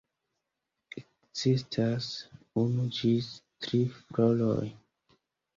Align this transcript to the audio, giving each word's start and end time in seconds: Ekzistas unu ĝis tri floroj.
Ekzistas 1.01 2.09
unu 2.63 2.87
ĝis 3.01 3.29
tri 3.67 3.83
floroj. 3.99 4.69